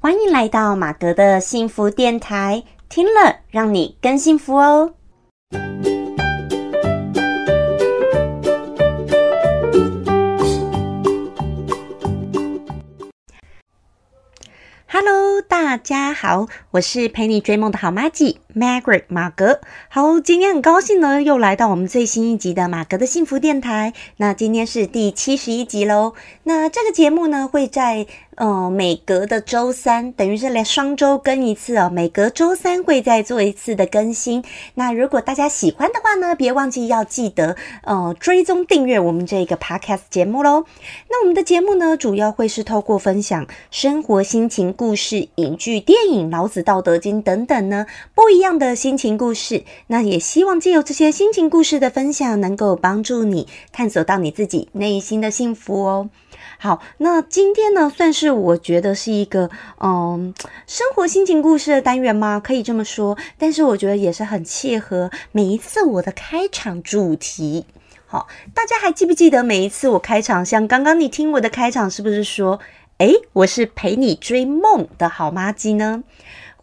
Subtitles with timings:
[0.00, 4.94] 欢迎来到马格的幸福电台，听了让你更幸福哦。
[14.86, 19.60] Hello，大家好，我是陪你追梦的好妈咪 Margaret 马格。
[19.88, 23.92] 好，今天很高兴呢，又来到我们最新一集的马格的幸福电台。
[24.18, 26.14] 那今天是第七十一集喽。
[26.44, 28.06] 那这个节目呢，会在。
[28.38, 31.90] 呃，每隔的周三，等于是连双周更一次哦。
[31.92, 34.44] 每隔周三会再做一次的更新。
[34.74, 40.64] 那如果大家喜欢的话呢，别忘记要记得呃追踪订阅我们这个 podcast 节目喽。
[41.10, 49.64] 那我们的节目呢，主要会是透过分享生活心情故事、影剧、电影、老子、道德经等等呢不一样的心情故事。
[49.88, 56.08] 那也希望借由这些心情故事的分享，能够帮助你探索到你自己内心的幸福哦。
[56.60, 59.48] 好，那今天呢，算是我觉得是一个
[59.80, 60.34] 嗯，
[60.66, 62.40] 生活心情故事的单元吗？
[62.40, 67.64] 可以这么说，但是我觉得也是很切合每一次我的开场主题。
[68.06, 72.58] 好，大家还记不记得每一次我开场，像刚刚你听我的开场，是不是说，
[72.98, 76.02] 诶，我是陪你追梦的好妈鸡呢？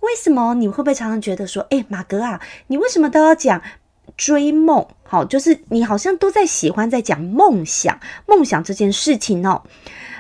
[0.02, 3.62] 为什么你会不会常常觉得说，诶，马哥啊，你为什么都要讲？
[4.18, 9.64] 追梦，好，就是你好像都在喜欢在讲梦想，梦想这件事情哦。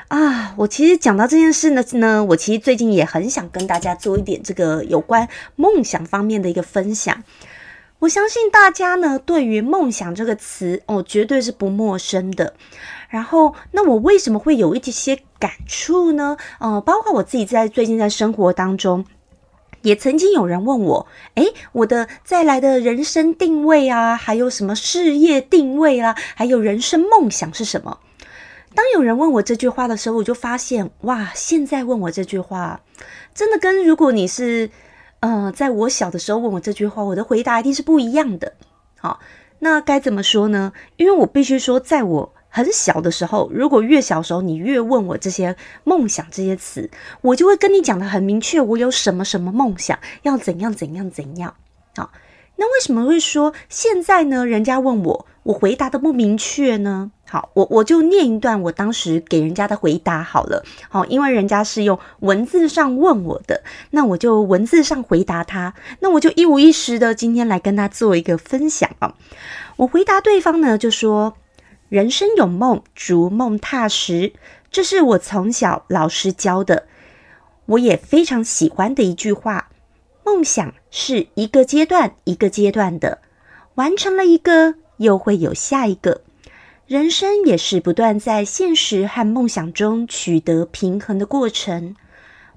[0.07, 7.23] 啊，我其实讲到这件事呢，呢，我其实最近也很想跟大家做一点这个有关梦想方面的一个分享。
[7.99, 12.53] 我相信大家呢，对于梦想这个词哦，绝对是不陌生的。
[13.09, 16.37] 然后，那我为什么会有一些感触呢？
[16.59, 19.05] 呃，包括我自己在最近在生活当中。
[19.85, 27.99] 也曾经有人问我，诶，我的再来的人生定位啊，还有什么事业定位啊，还有人生梦想是什么？
[28.73, 32.81] 当有人问我这句话的时候，我就发现，哇，现在问我这句话，
[33.35, 34.71] 真的跟如果你是，
[35.19, 38.53] 呃，在我小的时候问我这句话，我的回答一定是不一样的。
[38.99, 39.19] 好，
[39.59, 40.73] 那该怎么说呢？
[40.97, 42.33] 因为我必须说，在我。
[42.55, 46.89] 很小的时候，如果越小时候你越问我这些梦想这些词，
[47.19, 51.55] 我就会跟你讲的很明确，我有什么什么梦想，要怎样怎样怎样。
[51.97, 52.11] 好，
[52.55, 54.45] 那为什么会说现在呢？
[54.45, 57.11] 人家问我，我回答的不明确呢？
[57.27, 60.63] 好，我我就念一段我当时给人家的回答好了。
[60.87, 65.73] 好，因为人家是用文字上问我的，那我就文字上回答他。
[65.99, 69.15] 那我就一五一十的今天来跟他做一个分享啊。
[69.75, 71.35] 我回答对方呢，就说。
[71.87, 74.33] 人生有梦，逐梦踏实，
[74.71, 76.87] 这是我从小老师教的，
[77.67, 79.69] 我也非常喜欢的一句话。
[80.25, 83.19] 梦想是一个阶段一个阶段的，
[83.75, 86.21] 完成了一个，又会有下一个。
[86.87, 91.95] 人生也是不断在现实和梦想中取得平衡的过程。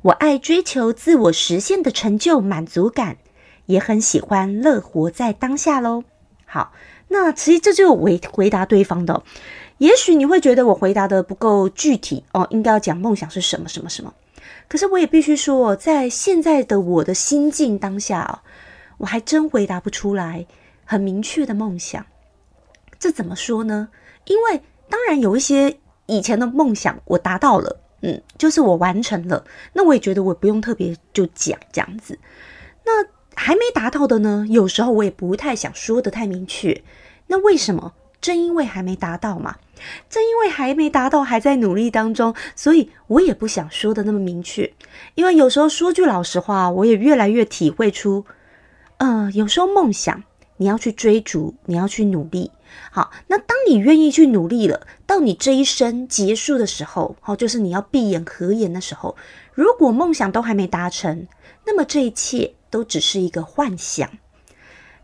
[0.00, 3.18] 我爱追求自我实现的成就满足感，
[3.66, 6.04] 也很喜欢乐活在当下喽。
[6.46, 6.72] 好。
[7.08, 9.22] 那其实这就回回答对方的，
[9.78, 14.12] 也许你会觉得我回答的不够具体哦，应该要讲梦想是什么什么什么。
[14.68, 18.42] 可是我也必须说，在现在的我的心境当下，
[18.98, 20.46] 我还真回答不出来
[20.84, 22.04] 很明确的梦想。
[22.98, 23.88] 这怎么说呢？
[24.26, 32.18] 因为当然有一些以前的梦想我达到了，嗯，就是我完成了，那我也觉得我不用特别就讲这样子。
[32.84, 33.04] 那
[33.38, 36.82] 还没达到的呢，有时候我也不太想说的太明确。
[37.28, 37.94] 那为什么？
[38.20, 39.58] 正因为还没达到嘛，
[40.10, 44.72] 正因为还没达到，还在努力当中，所以我也不想说的那么明确。
[45.14, 48.24] 因为有时候说句老实话，我也越来越体会出，
[48.96, 50.24] 呃，有时候梦想
[50.56, 52.50] 你要去追逐，你要去努力。
[52.90, 59.16] 好，那当你愿意去努力了，到你这一生结束的时候，好，就是你要闭眼合眼的时候，
[59.54, 61.28] 如果梦想都还没达成，
[61.64, 64.10] 那么这一切都只是一个幻想。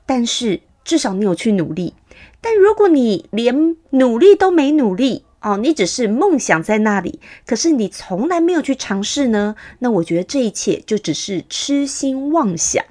[0.07, 1.95] 但是至少你有去努力。
[2.41, 9.57] 但如果你连努力都没努力哦，你只是梦想在那里，可是你从来没有去尝试呢？
[9.81, 12.85] 那我觉得这一切就只是痴心妄想。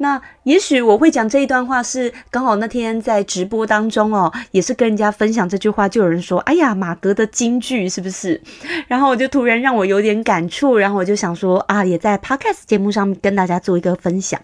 [0.00, 8.40] 那也许我会讲这一段话，是刚好那天在直播当中哦，也是跟人家分享这句话，就有人说：“哎呀，马格的金句是不是？”
[8.86, 14.40] 然后我就突然让我有点感触，然后我就想说啊，也在 Podcast 节目上跟大家做一个分享。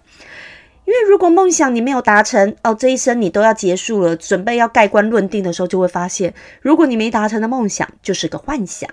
[0.87, 8.91] 因为如果梦想你没有达成哦，这一生你都要结束了，准备要盖棺论定的时候，就会发现，如果你没达成的梦想就是个幻想。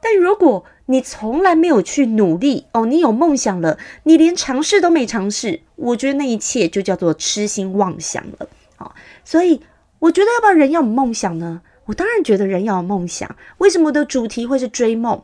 [0.00, 8.48] 但如果你从来没有去努力哦，你有梦想了，你连尝试都没尝试，我觉得那一切就叫做痴心妄想了。
[8.76, 9.60] 好，所以
[9.98, 11.60] 我觉得要不要人要有梦想呢？
[11.86, 13.34] 我当然觉得人要有梦想。
[13.58, 15.22] 为什么我的主题会是追梦？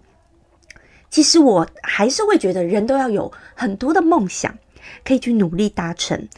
[1.08, 4.58] 其实我还是会觉得人都要有很多的梦想，
[5.04, 6.28] 可以去努力达成。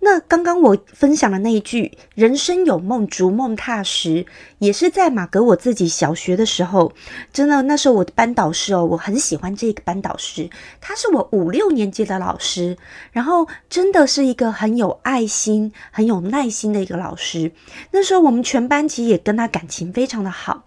[0.00, 4.24] 那刚刚我分享的那一句“人生有梦，逐梦踏实”，
[4.58, 6.92] 也是在马格我自己小学的时候，
[7.32, 10.48] 真的那时候我的班导师哦，我很喜欢这个班导师，
[10.80, 12.76] 他是我五六年级的老师，
[13.10, 17.52] 然后真的是一个很有爱心、很有耐心的一个老师。
[17.90, 20.64] 那时候我们全班其实也跟他感情非常的好。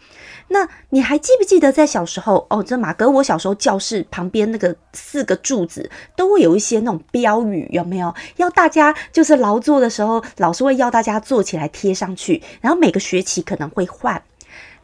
[0.53, 2.62] 那你还记不记得在小时候哦？
[2.62, 8.13] 这马哥，我小时候教室旁边那个四个柱子都会有一些那种标语，有没有？
[8.36, 14.21] 要大家就是劳作的时候，老师会要大家坐起来贴上去，然后每个学期可能会换。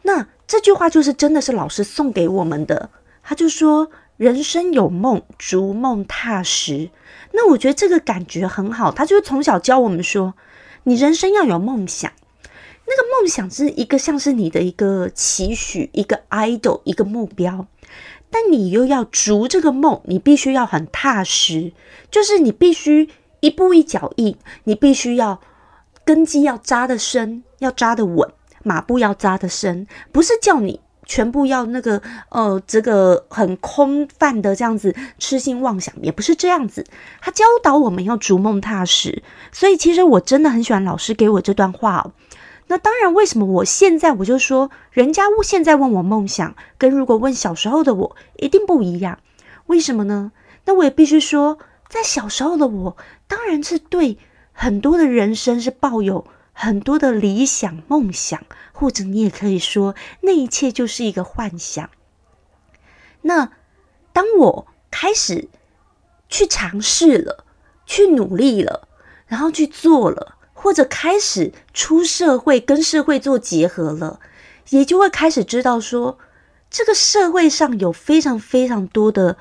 [0.02, 2.88] 那这句话就是真的是老师送给我们的，
[3.22, 6.88] 他就说：“人生有梦，逐梦踏实。”
[7.32, 10.32] 那我觉得这个感觉很好，他就是从小教我们说，
[10.84, 12.10] 你人生要有梦想。
[12.88, 17.66] 那个梦想是一个像是你的一个期许，一个 idol，一个目标，
[18.30, 21.72] 但你又要逐这个梦，你必须要很踏实，
[22.10, 25.40] 就是你必须一步一脚印，你必须要
[26.04, 28.26] 根基要扎得深，要扎得稳，
[28.64, 32.00] 马步要扎得深，不是叫你全部要那个
[32.30, 36.86] 呃这个很空泛的这样子痴心妄想，也不是这样子，
[37.20, 42.12] 他教导我们要逐梦踏实，所以其实我真的很喜欢老师给我这段话。
[42.68, 49.18] 那当然，为什么我现在我就说，人家现在问我梦想，跟如果问小时候的我一定不一样？
[49.66, 50.32] 为什么呢？
[50.66, 54.18] 那我也必须说，在小时候的我，当然是对
[54.52, 61.88] 很多的人生是抱有很多的理想梦想，或者你也可以说，那一切就是一个幻想。
[63.22, 63.52] 那
[64.12, 65.48] 当我开始
[66.28, 67.44] 去尝试了，
[67.86, 68.88] 去努力了，
[69.26, 70.34] 然后去做了。
[70.60, 74.18] 或者开始出社会，跟社会做结合了，
[74.70, 76.18] 也就会开始知道说，
[76.68, 79.36] 这个社会上有非常非常多的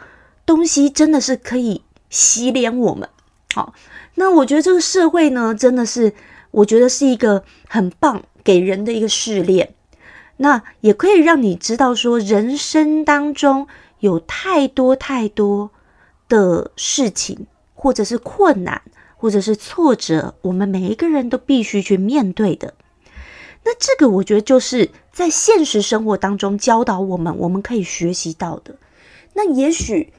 [0.46, 1.82] 东西，真的是可以
[2.12, 3.10] 洗脸我们。
[3.56, 3.74] 好，
[4.14, 6.14] 那我觉得这个社会呢，真的是
[6.52, 9.74] 我觉得是一个很棒给人的一个试炼，
[10.38, 13.68] 那也可以让你知道说，人生当中
[14.02, 15.72] 有太多太多
[16.30, 18.84] 的事情，或者是困难。
[19.18, 22.74] 或者是挫折，我们每一个人都必须去面对的。
[23.66, 28.76] 那这个，我觉得就是在现实生活当中教导我们，我们可以学习到的。
[29.34, 30.14] 那也许，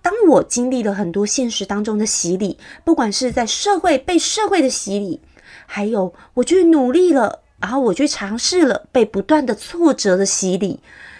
[0.00, 5.20] 当我经历了很多现实当中的洗礼，不管是在社会被社会的洗礼，
[5.66, 10.78] 还有我去努力了，然后我去尝试了，被不断的挫折的洗礼，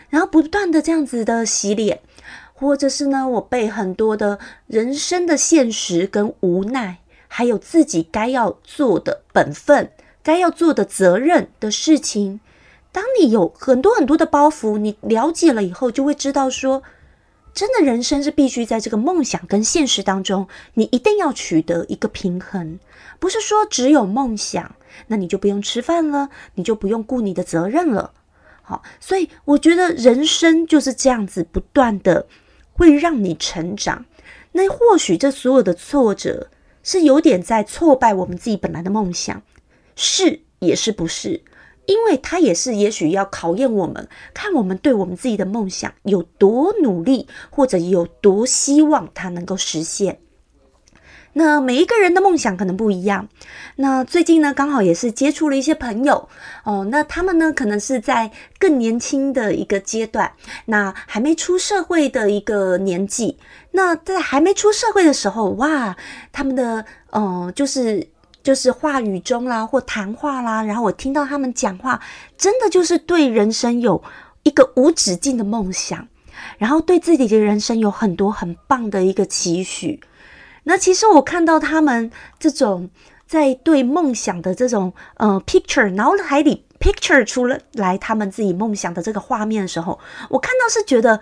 [0.09, 2.01] 然后不断的这样子的洗脸，
[2.55, 4.39] 或者是呢，我被很多的
[4.69, 6.99] 人生的现实跟无奈。
[7.35, 9.91] 还有自己该要做的本分，
[10.23, 12.41] 该要做的责任的事情。
[12.93, 16.83] 当你有很多很多的包袱，你了解了以后，就会知道说，
[17.55, 22.79] 真的人生是必须在这个梦想跟现实当中，你一定要取得一个平衡。
[23.19, 24.77] 不是说只有梦想，
[25.07, 28.13] 那你就不用吃饭了，你就不用顾你的责任了。
[28.61, 32.27] 好，所以我觉得人生就是这样子，不断的
[32.75, 34.05] 会让你成长。
[34.53, 36.49] 那或许这所有的挫折。
[36.83, 39.43] 是有点在挫败我们自己本来的梦想，
[39.97, 41.43] 是也是不是？
[41.87, 50.21] 因为它也是也许要考验我们，看我们对我们自己的梦想有多努力，或者有多希望它能够实现。
[51.35, 53.29] 那每一个人的梦想可能不一样。
[53.77, 56.29] 那最近呢，刚好也是接触了一些朋友
[56.65, 56.87] 哦。
[56.91, 60.31] 那他们呢，可能是在更年轻的一个阶段，
[60.67, 63.39] 那还没出社会的一个年纪。
[63.71, 65.97] 那在还没出社会的时候，哇，
[66.31, 68.07] 他们的嗯，就是
[68.43, 71.99] 就是话语中啦，或谈话啦，然后我听到他们讲话，
[72.37, 74.03] 真的就是对人生有
[74.43, 76.07] 一个无止境的梦想，
[76.59, 79.99] 然后对自己的人生有很多很棒的一个期许。
[80.65, 82.89] 那其实我看到他们这种
[83.27, 89.99] 在对梦想的这种呃 picture 脑海里 picture 出了来他们自己梦想的这个画面的时候，
[90.31, 91.21] 我看到是觉得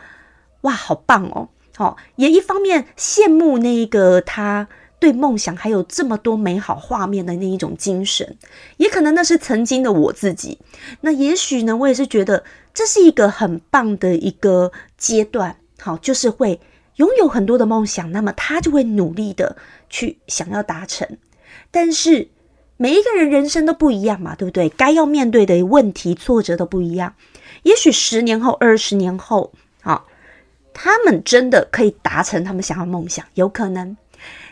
[0.62, 1.48] 哇，好棒哦！
[1.76, 4.68] 好，也一方面羡慕那一个他
[4.98, 8.36] 对梦想还有这么多美好画面的那一种精神，
[8.76, 10.58] 也可能那是曾经的我自己。
[11.00, 12.44] 那也许呢，我也是觉得
[12.74, 15.56] 这是一个很棒的一个阶段。
[15.78, 16.60] 好，就是会。
[17.00, 19.56] 拥有很多的梦想，那么他就会努力的
[19.88, 21.16] 去想要达成。
[21.70, 22.28] 但是
[22.76, 24.68] 每一个人人生都不一样嘛，对不对？
[24.68, 27.14] 该要面对的问题、挫折都不一样。
[27.62, 30.04] 也许十年后、二十年后，啊，
[30.74, 33.96] 他们真的可以达成他们想要梦想，有可能。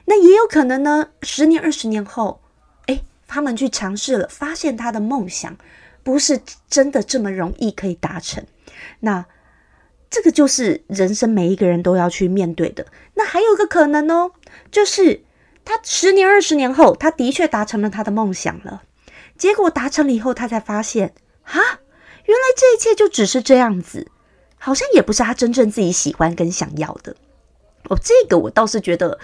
[0.07, 2.41] 那也有可能呢，十年、二十年后，
[2.87, 5.55] 哎，他们去尝试了，发现他的梦想
[6.03, 6.41] 不是
[6.71, 8.43] 真的这么容易可以达成。
[9.01, 9.27] 那。
[10.11, 12.87] 这个就是人生每一个人都要去面对的。
[13.15, 14.33] 那还有一个可能哦，
[14.71, 15.23] 就是
[15.65, 18.83] 他十年、二十年后，他的确达成了他的梦想了。
[19.37, 21.13] 结果达成了以后，他才发现，
[21.43, 24.11] 哈，原来这一切就只是这样子，
[24.57, 27.15] 好像也不是他真正自己喜欢跟想要的。
[27.89, 29.19] 哦，这个我倒是觉得。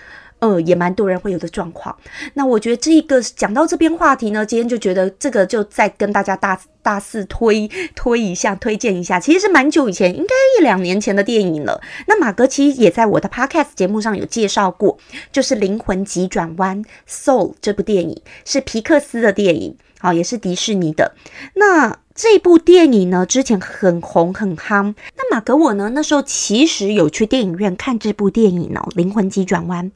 [0.44, 1.96] 呃，也蛮多人会有的状况。
[2.34, 9.18] 那我觉得这一个讲到这边话题呢，今天就觉得这个就再跟大家大大肆推推一下，推荐一下。
[9.18, 11.80] 其实是蛮久以前，应该一两年前的电影了。
[12.06, 14.98] 那马哥其实也在我的 podcast 节目上有介绍过，
[15.32, 21.14] 就是《灵魂急转弯》（Soul） 这部电影是皮克斯的电影，好，也是迪士尼的。
[21.54, 24.94] 那这部电影呢，之前很红很夯。
[25.16, 29.90] 那马格我呢，那时候其实有去电影院看这部电影哦，《灵魂急转弯》。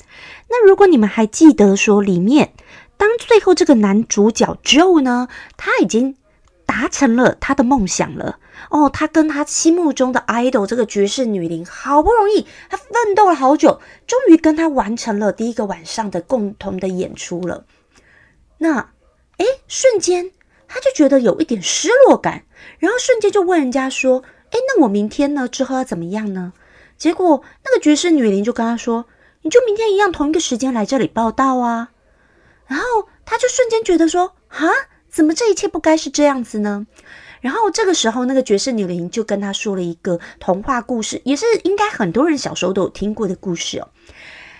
[0.48, 2.52] 那如果你们还记得说，里面
[2.96, 6.16] 当最后这个男主角 Joe 呢，他已经
[6.66, 17.64] 达成了他的梦想了哦，他跟他心目中的 idol 这个爵士女伶，好不容易他奋斗了好久，终于跟他完成了第一个晚上的共同的演出了。
[18.58, 18.90] 那
[19.36, 20.32] 诶，瞬间。
[20.68, 22.44] 他就觉得有一点失落感，
[22.78, 24.22] 然后瞬间就问人家说
[24.52, 25.48] ：“哎，那我明天呢？
[25.48, 26.52] 之后要怎么样呢？”
[26.98, 29.06] 结果那个爵士女伶就跟他说
[29.42, 31.90] ：“你就明天一样同一个时间来这里报道啊。”
[32.68, 32.84] 然后
[33.24, 34.68] 他就瞬间觉得说：“啊，
[35.08, 36.86] 怎么这一切不该是这样子呢？”
[37.40, 43.88] 然后这个时候，那个爵士女伶就跟他说了一个童话故事，也是应该很多人小时候都有听过的故事哦。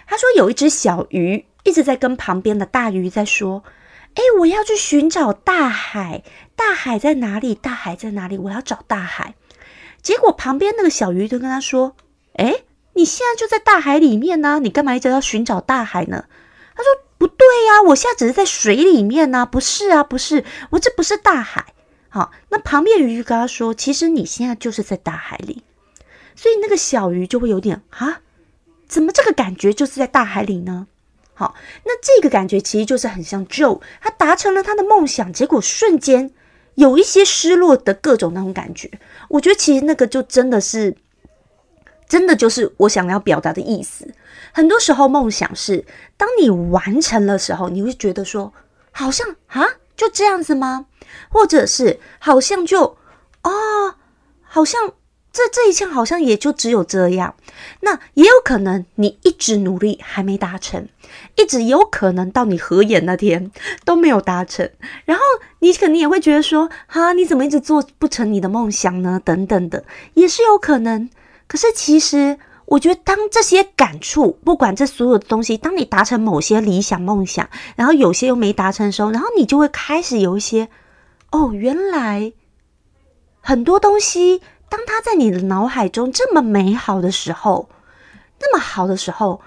[0.07, 3.63] 他说有一只小鱼一直在跟旁边的大鱼在说。
[4.19, 6.25] 哎，我要去寻找大海，
[6.57, 7.55] 大海在哪里？
[7.55, 8.37] 大海在哪里？
[8.37, 9.37] 我要找大海。
[10.03, 11.95] 结果旁边那个小鱼就跟他说
[12.35, 16.25] ：“哎，你现在就在大海里面呢，你干嘛一直要寻找大海呢？”
[16.75, 21.67] 他说：“不对呀，我现在只是在水里面呢，不是啊，不是，我这不是大海。”
[22.11, 25.63] 好，那旁边鱼就跟他说：“其实你现在就是在大海里。”
[26.35, 28.23] 所以那个小鱼就会有点啊，
[28.89, 30.89] 怎么这个感觉就是在大海里呢？
[31.39, 31.55] 好，
[31.85, 36.33] 那这个感觉其实就是很像 Joe，他达成了他的梦想，结果瞬间
[36.75, 38.91] 有一些失落的各种那种感觉。
[39.29, 40.97] 我觉得其实那个就真的是，
[42.09, 44.13] 真的就是我想要表达的意思。
[44.53, 45.85] 很多时候梦想是，
[46.17, 48.53] 当你完成了时候，你会觉得说，
[48.91, 49.65] 好像啊
[49.97, 50.87] 就这样子吗？
[51.31, 52.97] 或者是好像就
[53.43, 53.53] 啊，
[54.43, 54.93] 好像。
[55.39, 57.37] 这这一切好像也就只有这样，
[57.83, 60.89] 那也有可能你一直努力还没达成，
[61.37, 63.53] 一直有可能到你合眼那天
[63.85, 64.69] 都没有达成，
[65.05, 65.23] 然后
[65.61, 69.21] 你肯定也会觉得说，哈，你怎么一直做不成你的梦想呢？
[69.25, 71.09] 等等的也是有可能。
[71.47, 80.69] 可是其实我觉得，当这些感触，不管这所有的东西，当你达成某些理想梦想，然后有些又没达成的时候，然后你就会开始有一些，
[81.31, 82.33] 哦，原来
[83.41, 84.43] 很多东西。
[84.69, 87.69] 当他在你的脑海中这么美好的时候，
[88.41, 89.41] 那么好的时候，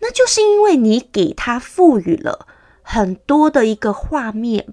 [0.00, 2.46] 那就是因为你给他赋予了
[2.82, 4.66] 很多的一个画面，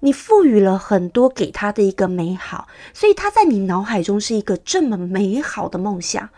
[0.00, 6.28] 你赋予了很多给他的一个美好，所以他在你脑海中是一个这么美好的梦想。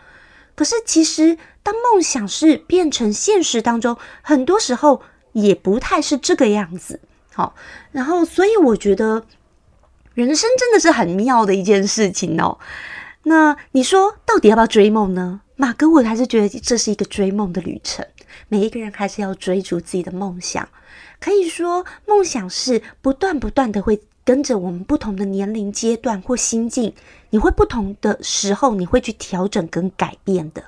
[0.55, 5.01] 可是其实，当梦想是变成现实当中，很多时候
[5.31, 6.99] 也不太是这个样子。
[7.33, 7.55] 好，
[7.91, 9.25] 然后所以我觉得
[10.13, 12.57] 人生真的是很妙的一件事情哦。
[13.23, 15.41] 那你说到底要不要追梦呢？
[15.55, 18.05] 马哥，我还是觉得这是一个追梦的旅程。
[18.47, 20.67] 每一个人还是要追逐自己的梦想。
[21.19, 26.93] 可以说，梦想是不断不断的会跟着我们不同的年龄阶段或心境，
[27.31, 30.63] 你会不同的时候，你会去调整跟改变的。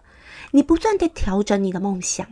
[0.51, 2.27] 你不断的调整你的梦想。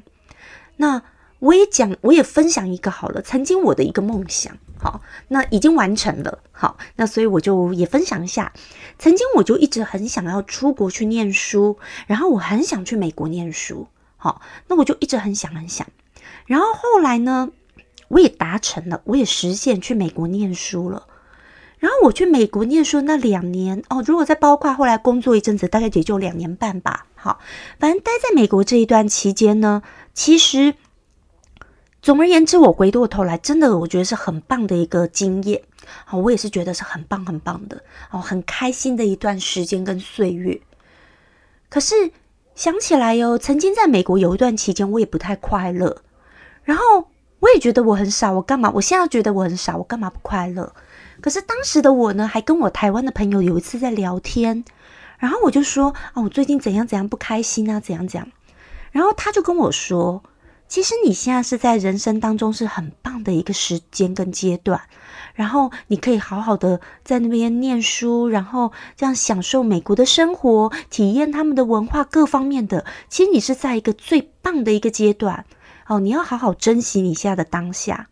[0.75, 1.01] 那
[1.39, 4.57] 我也讲，我也分享一个好了，曾经我的一个梦想。
[4.81, 6.39] 好，那已经完成了。
[6.53, 8.53] 好，那所以我就也分享一下。
[8.97, 13.87] 曾经我就一直很想要出国去念书，然后我很想去美国念书。
[14.15, 15.85] 好，那我就一直很想很想。
[16.45, 17.49] 然后后来呢，
[18.07, 21.07] 我也达成了，我也实现去美国念书了。
[21.79, 27.05] 然后我去美国念书那两年哦，如果再包括后来工作一阵子，大概也就两年半吧。
[27.15, 27.39] 好，
[27.79, 29.83] 反正待在美国这一段期间呢，
[30.13, 30.75] 其实。
[32.01, 35.61] 总而言之，我回过头来，真的我觉得是很棒的一个经验
[36.05, 36.15] 啊！
[36.15, 40.61] 我也是觉得是很棒很棒的哦，很开心的一段时间跟岁月。
[41.69, 42.11] 可是
[42.55, 46.01] 想起来哟，曾经在美国有一段期间，我也不太快乐。
[46.63, 47.09] 然后
[47.41, 48.71] 我也觉得我很傻，我干嘛？
[48.75, 50.73] 我现在觉得我很傻，我干嘛不快乐？
[51.19, 54.63] 可是当时的我呢，还跟我台湾的朋友有一次在聊天，
[55.17, 58.31] 然后我就说啊，我最近怎样怎样不开心啊，怎样怎样。
[58.93, 60.23] 然后他就跟我说。
[60.69, 64.79] 其实你现在是在人生当中是很棒的一个时间跟阶段，
[65.33, 72.85] 然后你可以好好的在那边念书，然后这样享受美国的生活，体验他们的文化各方面的。
[73.09, 75.43] 其实你是在一个最棒的一个阶段
[75.87, 78.07] 哦，你要好好珍惜你现在的当下。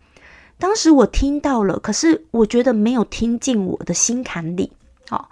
[0.58, 4.72] 当时我听到了，可是我觉得没有听进我的心坎里。
[5.08, 5.30] 好，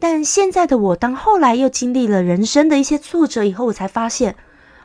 [0.00, 4.34] 但现在的我，当后来又经历了人生的一些挫折以后，我才发现。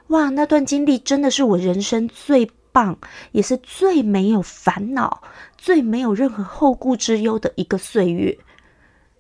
[0.07, 2.97] 哇，那段经历真的是我人生最棒，
[3.31, 5.21] 也是最没有烦恼、
[5.57, 8.37] 最没有任何后顾之忧的一个岁月。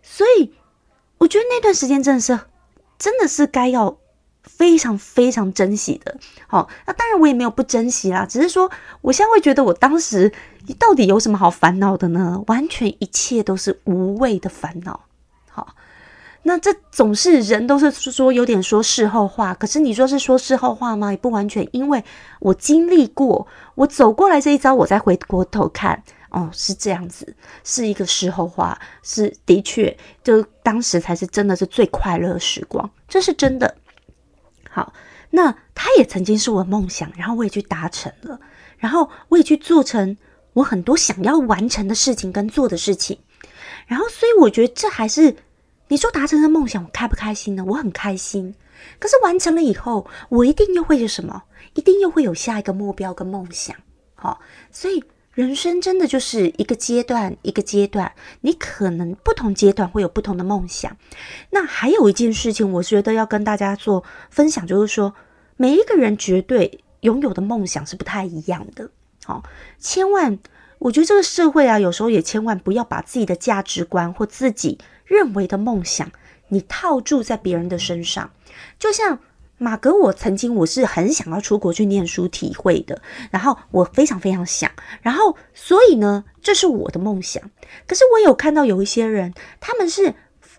[0.01, 0.53] 所以，
[1.17, 2.39] 我觉得那段时间真的是，
[2.99, 3.97] 真的是该要
[4.43, 6.17] 非常非常珍惜的。
[6.47, 8.69] 好，那当然我也没有不珍惜啦，只是说
[9.01, 10.31] 我现在会觉得，我当时
[10.77, 12.43] 到底有什么好烦恼的呢？
[12.47, 15.05] 完全一切都是无谓的烦恼。
[16.45, 21.09] 那这总是人都是说有点说事后话，可是你说是说事后话吗？
[21.09, 22.03] 也不完全，因为
[22.41, 27.33] 我经历过，我走过来这一招，我再回过头看，哦，是这样子，
[27.63, 33.77] 是一个事后话，是的确，就当时才是真的是最快乐的时光，这是真的。
[34.69, 34.91] 好，
[35.29, 38.37] 那他也曾经是我的梦想，然后我也去达成了，
[38.77, 40.17] 然后我也去做成
[40.51, 43.17] 我很多想要完成的事情跟做的事情，
[43.87, 45.37] 然后所以我觉得这还是。
[45.89, 47.63] 你说达成的梦想，我开不开心呢？
[47.67, 48.55] 我很开心。
[48.99, 51.43] 可是完成了以后，我一定又会有什么？
[51.73, 53.75] 一定又会有下一个目标跟梦想。
[54.15, 60.97] 好，所以人生真的就是一个阶段一个阶段，你可能不同阶段会有不同的梦想。
[61.51, 65.13] 那还有一件事情，我觉得要跟大家做分享，就是说
[65.57, 68.89] 每一个人绝对拥有的梦想是不太一样的。
[69.23, 69.43] 好，
[69.79, 70.39] 千万，
[70.79, 74.79] 我觉得这个社会啊，有时候也千万不要把自己的价值观或自己。
[75.13, 76.11] 认为的梦想，
[76.47, 78.31] 你套住在别人的身上，
[78.79, 79.19] 就像
[79.57, 83.01] 马格，我曾经我是很想要出国去念书体会的，
[83.31, 84.69] 然后我非常非常想，
[85.01, 87.41] 然后所以呢，这是我的梦想。
[87.87, 90.15] 可是我有看到有一些人，他们是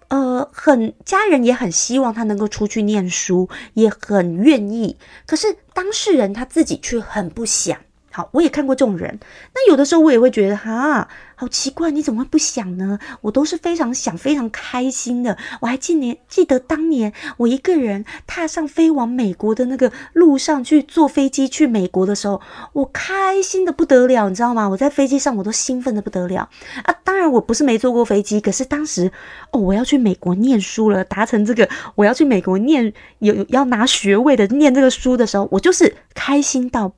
[0.09, 4.97] 呃很家人也很希望他能够出去念书，也很愿意，
[5.27, 7.79] 可是当事人他自己却很不想。
[8.17, 9.19] 好，我也看过这种人。
[9.53, 12.97] 那有的时候我也会觉得，哈，好奇怪，你怎么会不想呢？
[13.23, 15.37] 我都是非常想、非常开心的。
[15.61, 22.41] 我还记年记得当年我一个人踏上飞往美国的那个路上去坐飞机去美国的时候，
[22.73, 24.69] 我开心的不得了，你知道吗？
[24.69, 26.49] 我在飞机上我都兴奋的不得了
[26.85, 26.95] 啊！
[27.03, 29.11] 当然我不是没坐过飞机，可是当时
[29.51, 36.93] 哦，我要去美国念书了，达成这个我要去美国念有要拿学位的念这个书的时候，我就是开心到。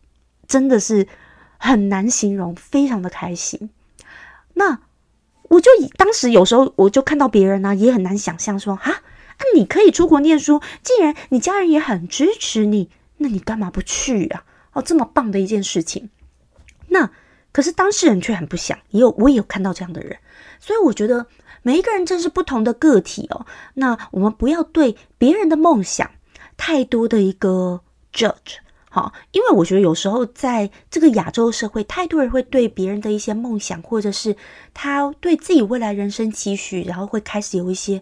[0.47, 1.07] 真的是
[1.59, 3.71] 很难形容，非常的开心。
[4.55, 4.81] 那
[5.45, 14.45] 我就当时有时候我就看到别人呢，也很难想象说啊啊，你可以出国念书，既然你家人也很支持你，那你干嘛不去啊？
[14.73, 16.11] 哦，这么棒的一件事情。
[16.89, 17.11] 那
[17.53, 20.19] 可是当事人却很不想，也有我也有看到这样的人，
[20.59, 21.27] 所以我觉得
[21.63, 23.47] 每一个人真是不同的个体哦。
[23.75, 26.11] 那我们不要对别人的梦想
[26.57, 27.83] 太多的一个
[28.13, 28.59] judge。
[28.97, 34.35] 好，因为我觉得有时候在这个亚洲社会，太多人会对别人的一些梦想，或者是
[34.73, 38.01] 他对自己未来人生期许，然后会开始有一些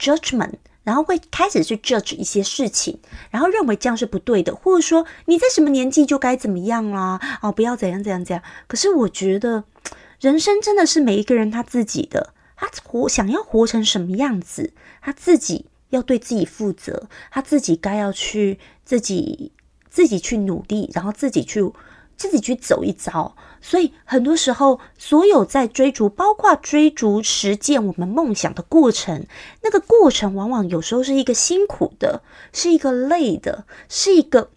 [0.00, 2.98] judgment，然后会开始去 judge 一些事情，
[3.30, 7.20] 然后认为这样是不对的，或者说你在什么年纪就该怎么样啊？
[7.40, 8.42] 哦，不要怎样怎样怎样。
[8.66, 9.62] 可是我觉得
[10.18, 19.52] 人生真的是每一个人他自己的，他活想要活成什么样子，他自己要对自己负责，他自己该要去自己。
[19.96, 21.72] 自己去努力，然后自己去
[22.18, 23.34] 自己去走一遭。
[23.62, 29.26] 所以很多时候，所有在追逐，包括追逐实践我们梦想的过程，
[29.62, 32.20] 那个过程往往有时候是一个辛苦的，
[32.52, 34.50] 是一个累的，是一个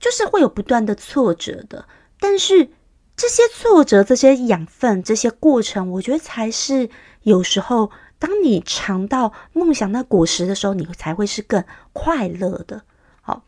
[0.00, 1.86] 就是会有不断的挫折的。
[2.18, 2.70] 但是
[3.16, 6.90] 这些挫折、这些养分、这些过程，我觉得才是
[7.22, 12.82] 有时候，当你尝到梦想那果实的时候，你才会是更快乐的。
[13.24, 13.42] 好。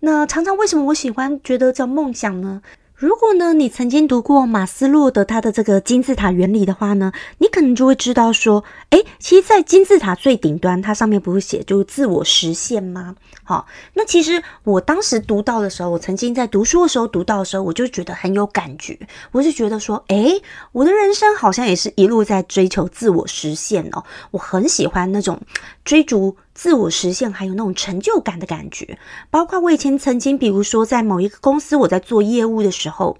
[0.00, 2.62] 那常常为什么我喜欢觉得叫梦想呢？
[2.94, 13.14] 如果呢，你曾经读过马斯洛的他的这个金字塔原理的话呢，你可能就会知道说，诶，其实，在金字塔最顶端，它上面不是写就是自我实现吗？
[13.44, 18.98] 好，那其实我当时读到的时候，我曾经在读书的时候读到的时候，我就觉得很有感觉，
[19.32, 20.40] 我就觉得说，诶，
[20.72, 25.38] 我的人生好像也是一路在追求自我实现哦，我很喜欢那种
[25.84, 26.36] 追逐。
[26.56, 28.98] 自我实现，还有那种成就感的感觉，
[29.30, 33.18] 包括我以前曾经，比如说在某一个公司，我在做业务的时候，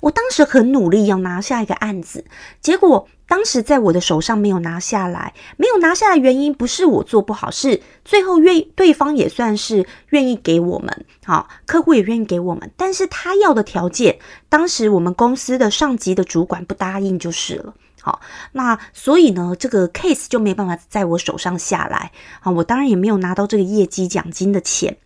[0.00, 2.24] 我当时很努力要拿下一个案子，
[2.62, 17.74] 结果当时在我的手上没有拿下来，没有拿下来原因不是我做不好，是最后愿对方也算是愿意给我们，好，客户也愿意给我们，但是他要的条件，当时我们公司的上级的主管不答应就是了，
[18.08, 18.20] 好，
[18.52, 24.96] 那所以呢，这个 case 就没办法在我手上下来，啊，我当然也没有拿到这个业绩奖金的钱，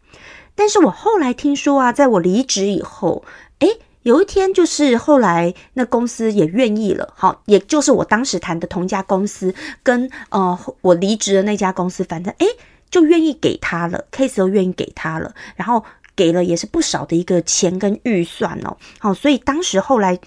[0.54, 3.24] 但是我后来听说啊，在我离职以后，
[3.58, 3.80] 诶。
[4.04, 12.46] 有一天，就是后来那公司也愿意了，好，也就是我当时谈的同一家公司，跟呃我离职的那家公司，反正诶
[12.90, 15.84] 就愿意给他了，case 都愿意给他了，然后
[16.16, 20.18] 给了也是不少的一个钱跟预算哦，好，所以当时后来，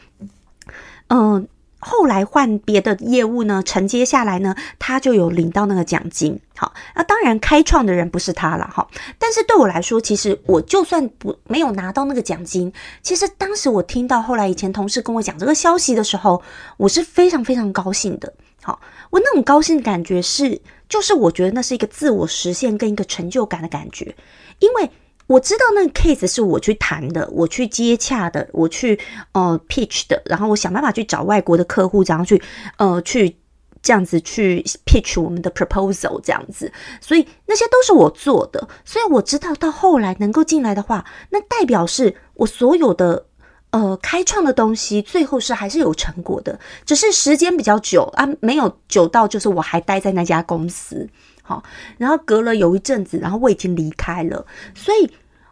[1.10, 1.46] 嗯。
[1.88, 6.40] 后来换别的业务呢，承接下来呢，他就有领到那个奖金。
[6.58, 8.88] 好，那当然开创的人不是他了哈。
[9.20, 16.42] 但是对我来说，其实我就算不没有拿到那个奖金，其实当时我听到后来以前同事跟我讲这个消息的时候，
[16.78, 18.34] 我是非常非常高兴的。
[18.64, 18.80] 好，
[19.12, 24.16] 我那种高兴的感觉是，就是我觉得那是一个自我实现跟一个成就感的感觉，
[24.58, 24.90] 因为。
[25.28, 29.00] 我知道那个 case 是我去谈的，我去接洽的，我去
[29.32, 32.42] 呃 pitch 的，然后我想办法去找外国的客户，然后去
[32.78, 33.36] 呃去
[33.82, 43.26] 这样子去 pitch 我们的 proposal 这样子，所以那些都是我做的，所以我知道到后来能够进来的话，那代表是我所有的
[43.72, 51.10] 呃开创的东西，最后是还是有成果的，只是时间比较久啊，没有久到就是我还待在那家公司。
[51.48, 51.64] 好，
[52.00, 55.12] 然后隔了有一阵子，然后我已经离开了，所以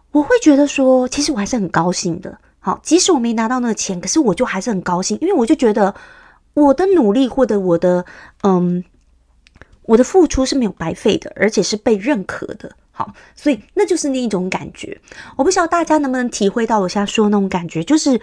[0.09, 2.39] 我会觉得说，其实我还是很高兴的。
[2.59, 5.93] 好，即使我没拿到那个钱，可是我就还是很高兴，因为我就觉得
[6.55, 8.03] 我的努力或者我的
[8.41, 8.83] 嗯，
[9.83, 12.75] 我的付出是没有白费的，而且是被认可的。
[12.91, 14.99] 好，所以那就是那一种感觉。
[15.35, 18.19] 我不知道大家能不能体会到我现在说那种感觉，就是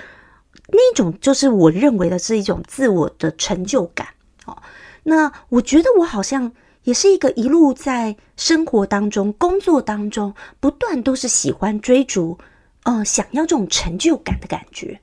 [0.69, 4.09] 那种就是我认为的是一种自我的成就感。
[4.45, 4.61] 好，
[5.05, 6.51] 那我觉得我好像。
[6.85, 12.39] 也是一个一路在生活当中、工作当中不断都是喜欢追逐，
[12.85, 15.01] 呃，想要这种成就感的感觉。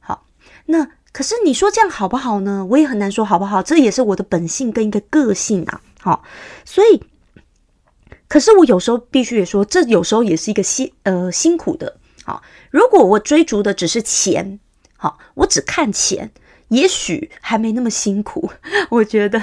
[0.00, 0.26] 好，
[0.66, 2.66] 那可是你说这样好不好呢？
[2.70, 3.62] 我也很难说好不好。
[3.62, 5.80] 这也是我的本性跟一个个性啊。
[6.00, 6.24] 好，
[6.64, 7.02] 所以，
[8.26, 11.98] 可是我有时候必须也说，这有时候也是一个辛呃辛苦的。
[12.24, 14.58] 好，如果我追逐的只是钱，
[14.96, 16.32] 好，我只看钱。
[16.72, 18.50] 也许还没那么辛苦，
[18.88, 19.42] 我觉得，我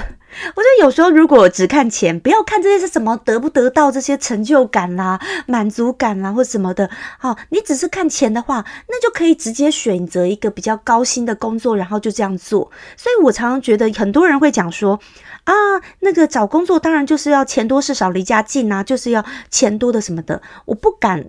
[0.63, 6.89] 觉得有时候如果只看钱，不要看这些是什么得不得到这些成就感啦、满足感啦或什么的，
[7.19, 12.71] 好，你只是看钱的话，那就可以直接选择一个比较高薪的工作，然后就这样做。
[12.97, 14.99] 所以我常常觉得很多人会讲说，
[15.43, 15.53] 啊，
[15.99, 21.25] 那个找工作当然就是要钱多事少离家近啊，就是要钱多的什么的，我不敢。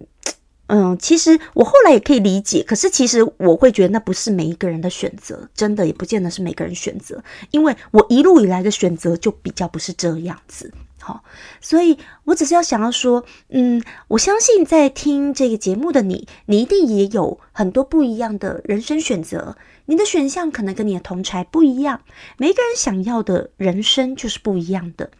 [0.72, 10.72] 嗯，其实我后来也可以理解，可是其实我会觉得那不是每一个人的选择，真的也不见得是每个人选择，因为我一路以来的选择就比较不是这样子。
[11.00, 11.24] 好，
[11.60, 19.56] 所以我只是要想要说，嗯，我相信在听这个节目的你，你一定也有很多不一样的人生选择，
[19.86, 22.02] 你的选项可能跟你的同才不一样，
[22.36, 25.10] 每一个人想要的人生就是不一样的。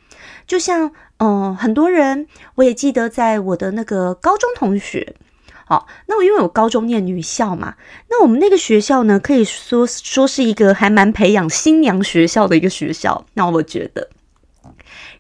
[0.47, 5.17] 就像，嗯，很多人，我也记得在我的那个高中同学。
[5.71, 7.77] 好，那我因为我高中念女校嘛，
[8.09, 13.25] 那我们那个学校呢，可以说说是一个还蛮培养新娘学校的一个学校。
[13.35, 14.11] 那我觉得，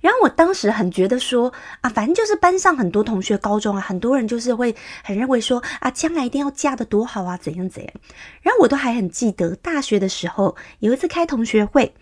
[0.00, 7.92] 然后我当时很觉得说啊，反正就是班上很多同学，高中啊，很多人就是会很认为说啊，将来一定要嫁的多好啊，怎样怎样。
[8.42, 11.94] 然后我都还很记得大学的时候有一次开同学会。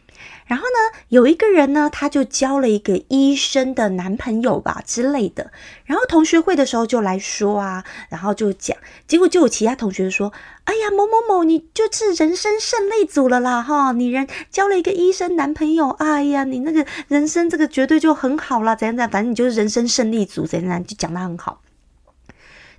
[0.48, 5.52] 然后呢，有一个人呢，他就交了一个医生的男朋友吧之类的。
[5.84, 8.74] 然后同学会的时候就来说啊，然后就讲，
[9.06, 10.32] 结果就有其他同学说
[10.64, 21.60] ：“哎呀，某某某，你就是人生胜利组了啦，哈，你人交了一个医生男朋友，哎呀，你那个人生这个绝对就很好了，怎样怎样，反正你就是人生胜利组，怎样怎样，就讲的很好。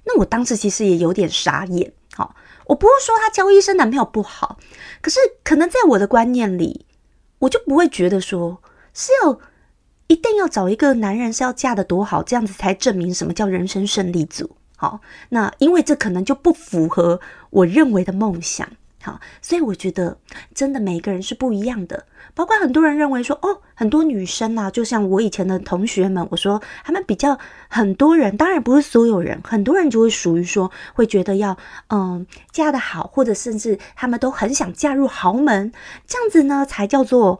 [0.05, 2.33] 那我当时其实也有点傻眼，好，
[2.65, 4.57] 我不是说他交医生男朋友不好，
[5.01, 6.87] 可是可能在我的观念里。
[7.39, 8.61] 我就不会觉得说
[8.93, 9.39] 是要
[10.07, 14.55] 一定要找一个男人是要嫁的多好，这样子才证明什么叫人生胜利组。
[14.75, 18.67] 好，那因为这可能就不符合我认为的梦想。
[19.01, 20.17] 好，所以我觉得
[20.53, 22.05] 真的每个人是不一样的。
[22.33, 31.57] 包括很多人认为说，哦，很多女生啊，就像我以前的同学们，我说他们比较很多人，当然不是所有人，很多人就会属于说会觉得要
[31.87, 35.71] 嗯嫁的好，或者甚至他们都很想嫁入豪门，
[36.05, 37.39] 这样子呢才叫做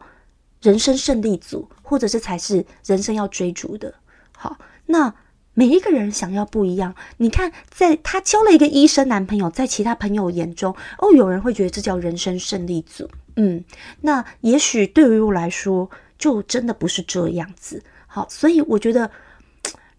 [0.62, 3.95] 人生胜利组，或者是才是人生要追逐的。
[4.38, 5.13] 好，那。
[5.53, 6.95] 每一个人想要不一样。
[7.17, 13.09] 你看，在他交了一个医生男朋友，在其他朋友眼中，哦，有人会觉得这叫人生胜利组。
[13.35, 13.63] 嗯，
[14.01, 17.83] 那也许对于我来说，就真的不是这样子。
[18.07, 19.12] 好，所以我觉得，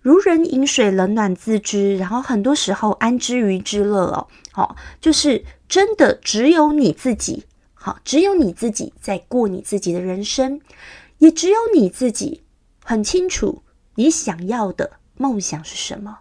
[0.02, 1.96] 如人饮水，冷暖自知。
[1.96, 10.60] 然后很多时候，安之于之乐哦，好，就是真的只有你自己，好，只有你自己在过你自己的人生，
[11.18, 12.42] 也只有你自己
[12.84, 13.62] 很清楚
[13.94, 16.20] 你想要的梦想是什么。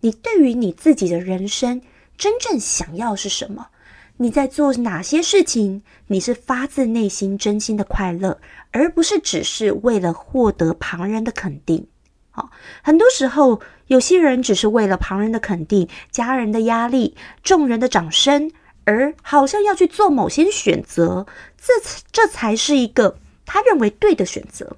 [0.00, 1.80] 你对于你自己的人生
[2.18, 3.68] 真正想要是什么？
[4.16, 5.82] 你在做哪些事情？
[6.08, 8.40] 你是发自内心、真心的快乐，
[8.72, 11.86] 而不是只是为了获得旁人的肯定。
[12.32, 12.50] 好，
[12.82, 18.50] 很多时候有些人只是为了旁人的肯定、家人的压力、众人的掌声，
[18.84, 21.72] 而好像要去做某些选择，这
[22.10, 24.76] 这才是一个他认为对的选择。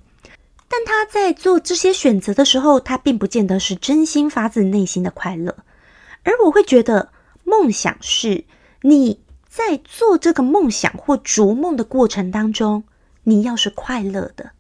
[0.75, 5.55] 但他在做这些选择的时候，他并不见得是真心发自内心的快乐。
[6.23, 7.11] 而我会觉得，
[7.45, 8.47] 梦想是
[8.81, 12.85] 你在做这个梦想或逐梦的过程当中，
[13.25, 14.53] 你要是快乐的，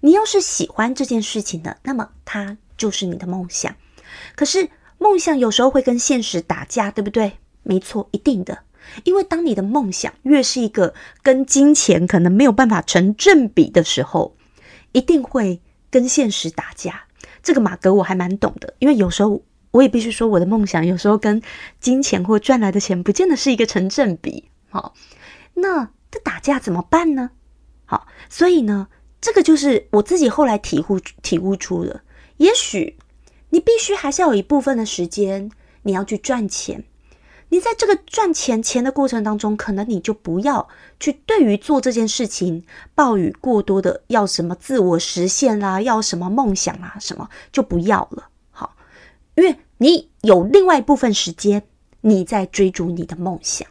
[0.00, 3.74] 你要是喜欢这件事情的，那么它就是你的梦想。
[4.36, 7.38] 可是梦想有时候会跟现实打架，对不对？
[7.62, 8.58] 没错，一定的。
[9.04, 14.34] 因为当你的梦想越是一个跟金钱可能没有办法成正比的时候，
[14.92, 17.04] 一定会跟现实打架，
[17.42, 21.42] 这个马格我还蛮懂的，因为有时候我也必须说，我的梦想有时候跟
[21.80, 24.50] 金钱或赚来的钱不见得是一个成正比。
[24.70, 24.94] 好，
[25.54, 27.30] 那这打架怎么办呢？
[27.84, 28.88] 好，所以呢，
[29.20, 32.02] 这个就是我自己后来体悟体悟出的。
[32.38, 32.96] 也许
[33.50, 35.50] 你必须还是要有一部分的时间，
[35.82, 36.84] 你要去赚钱。
[37.50, 40.68] 你在这个赚钱钱的过程当中，可能你就不要
[41.00, 48.28] 去对于做这件事情抱有过多的要什么自我实现啦，要什么梦想啊，什么就不要了。
[48.50, 48.76] 好，
[49.34, 51.62] 因为你有另外一部分时间
[52.02, 53.66] 你在追逐你的梦想。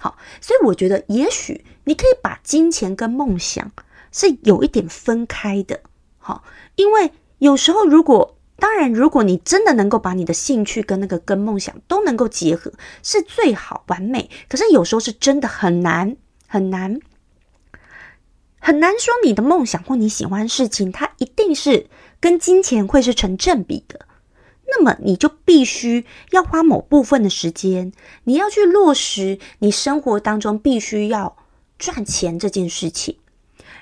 [0.00, 3.70] 好，所以我觉得也许你可以把金钱跟梦想
[4.10, 5.80] 是有一点分开的。
[6.18, 6.42] 好，
[6.74, 14.30] 因为有时候如果当然，如果你真的能够把你的兴趣跟那个跟梦想都能够结合，是最好完美。
[14.48, 17.00] 可是有时候是真的很难很难
[18.60, 21.86] 很难说你的梦想或你喜欢的事情，它一定是
[22.20, 24.06] 跟金钱会是成正比的。
[24.66, 27.92] 那么你就必须要花某部分的时间，
[28.24, 31.36] 你要去落实你生活当中必须要
[31.78, 33.16] 赚钱这件事情。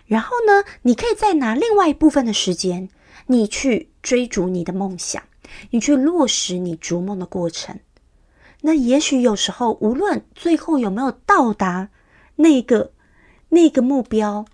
[0.07, 2.89] 然后呢，你可以再拿另外一部分的时间。
[3.31, 5.23] 你去追逐你的梦想，
[5.71, 7.79] 你去落实你逐梦的过程。
[8.63, 11.91] 那也许有时候，无论最后有没有到达
[12.37, 12.93] 那个
[13.51, 14.47] 那个目标，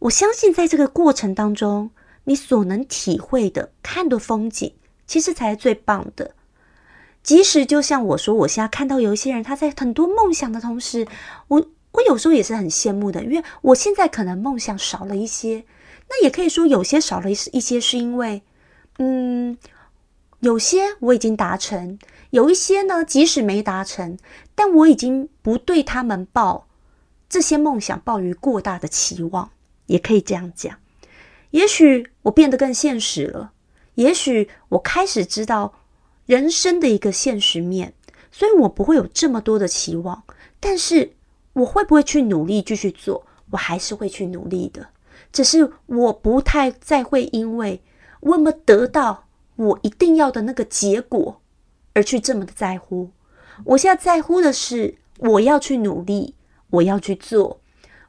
[0.00, 1.90] 我相信在这个过程当中，
[2.24, 4.74] 你所能体会的、看的风景，
[5.06, 6.32] 其实才是最棒的。
[7.22, 11.08] 即使就像我说，我现在看到有一些人他在很多梦想的同时，
[11.48, 15.64] 我我有时候也是很羡慕的，因为我现在可能梦想少了一些。
[16.10, 18.42] 那也可以说，有些少了一一些，是因为，
[18.98, 19.56] 嗯，
[20.40, 21.98] 有些我已经达成，
[22.30, 24.18] 有一些呢，即使没达成，
[24.54, 26.66] 但我已经不对他们抱
[27.28, 29.50] 这些梦想抱于过大的期望，
[29.86, 30.76] 也可以这样讲。
[31.50, 33.52] 也许我变得更现实了，
[33.94, 35.74] 也许我开始知道
[36.26, 37.94] 人生的一个现实面，
[38.32, 40.24] 所以我不会有这么多的期望。
[40.60, 41.12] 但是
[41.52, 43.26] 我会不会去努力继续做？
[43.50, 44.88] 我还是会去努力的。
[45.32, 47.82] 只是我不太再会因为
[48.20, 51.40] 我有没有得到我一定要的那个结果
[51.94, 53.10] 而去这么的在乎。
[53.64, 56.34] 我现在在乎的是我要去努力，
[56.70, 57.60] 我要去做，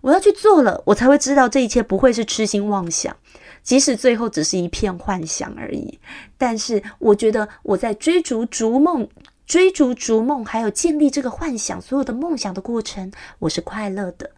[0.02, 3.16] 我要去做了，我才会知道这一切不会是痴心妄想，
[3.64, 6.00] 即使最后只是一片幻想而已。
[6.38, 9.10] 但是我觉得我在追逐逐梦、
[9.46, 14.30] 追逐逐梦，还有建立这个幻想、所有的梦想的过程，我是快乐的。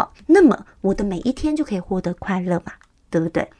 [0.00, 2.72] 好，那么我的每一天就可以获得快乐嘛，
[3.10, 3.50] 对不对？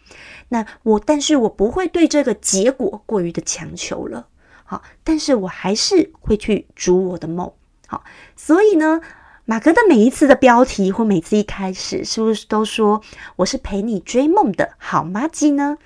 [0.49, 4.27] 那我，但是我不会对这个结果过于的强求了。
[4.65, 7.53] 好，但是我还是会去逐我的梦。
[7.87, 8.05] 好，
[8.37, 9.03] 所以呢，
[9.45, 13.03] 马哥的每一次的标题或每次一开始，是不是都说
[13.37, 15.77] 我是陪你追梦的好妈鸡呢？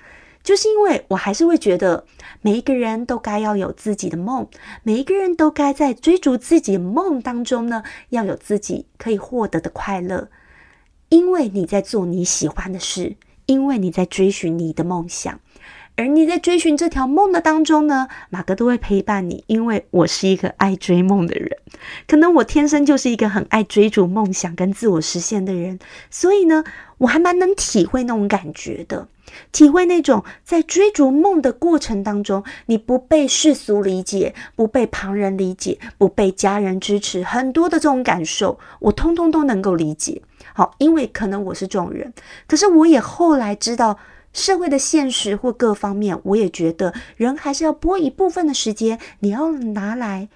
[0.41, 2.05] 就是因为我还是会觉得
[2.39, 4.47] 每一个人都该要有自己的梦，
[4.83, 10.29] 每一个人都该在追逐自己的梦当中呢，要有自己可以获得的快乐。
[11.09, 13.15] 因为你在做你喜欢的事，
[13.45, 15.39] 因为你在追寻你的梦想，
[15.97, 21.57] 而你在追寻这条梦的当中呢，马哥都会陪伴你，因为我是一个爱追梦的人，
[22.07, 25.79] 可能我天生就是一个很爱追逐梦想跟自我实现的人，
[26.09, 26.63] 所以呢，
[26.97, 29.07] 我还蛮能体会那种感觉的。
[29.51, 40.21] 体会那种在追逐梦的过程当中，你不被世俗理解，不被旁人理解，不被家人支持，很多的这种感受，我通通都能够理解。
[40.53, 42.13] 好，因为可能我是这种人，
[42.47, 43.97] 可是我也后来知道
[44.35, 50.29] 社会的现实或各方面，我也觉得人还是要拨一部分的时间，你要拿来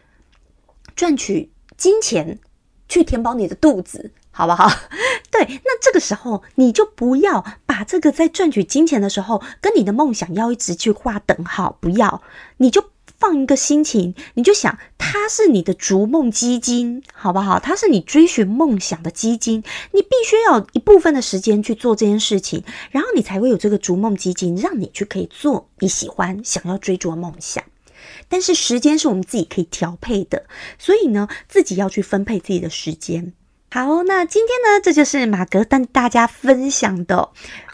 [0.95, 2.39] 赚取金钱，
[2.87, 4.13] 去填饱你的肚子。
[4.31, 4.69] 好不好？
[5.29, 12.21] 对，那这个时候你就不要把这个在赚取金钱的时候，跟你的梦想要一直去划等号，不要，
[12.57, 17.59] 你就放一个心情，你就想它是你的逐梦基金，好不好？
[17.59, 27.63] 它是你追寻梦想的基金，你必须要一部分的时间去做这件事情，然后你才会有这个逐梦基金，让你去可以做你喜欢、想要追逐的梦想。
[28.29, 30.45] 但是时间是我们自己可以调配的，
[30.77, 33.33] 所以呢，自己要去分配自己的时间。
[33.71, 37.29] 好，那今天呢，这就是马格跟大家分享的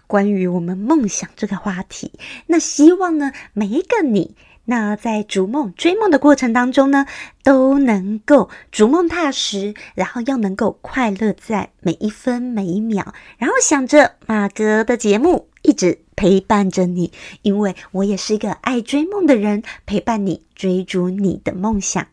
[0.08, 2.12] 关于我们梦想这个话题。
[2.47, 7.06] 那希望呢，每一个你，那在逐梦追梦的过程当中呢，
[7.43, 22.08] 都能够逐梦踏实，然后要能够快乐在每一分每一秒，然后想着马哥的节目一直陪伴着你，因为我也是一个爱追梦的人，陪伴你追逐你的梦想。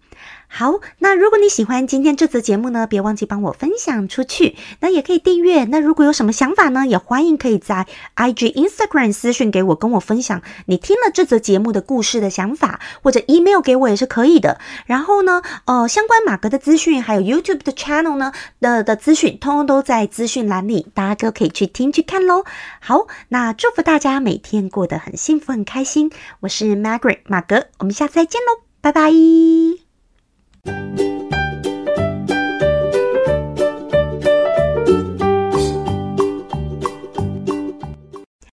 [0.54, 4.54] 好，那如果你喜欢今天这则节目呢，别忘记帮我分享出去。
[4.80, 5.64] 那也可以订阅。
[5.64, 7.86] 那如果有什么想法呢，也欢迎可以在
[8.16, 14.60] IG、Instagram 私讯给我，跟我分享你听了这则节目的故事的想法，或者 email 给我也是可以的。
[14.84, 22.44] 然后呢，呃，相关马格的资讯，还有 YouTube 的 channel 呢的的资讯，通通都在资讯栏里，大家都可以去听去看喽。
[22.78, 26.10] 好，那祝福大家每天过得很幸福、很开心。
[26.40, 29.81] 我是 Margaret 马格，我们下次再见喽，拜拜。
[30.64, 31.31] Música